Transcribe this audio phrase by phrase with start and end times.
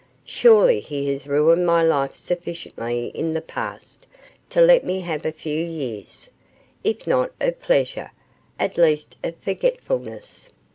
[0.25, 4.07] Surely he has ruined my life sufficiently in the past
[4.49, 6.31] to let me have a few years,
[6.83, 8.09] if not of pleasure,
[8.59, 10.49] at least of forgetfulness.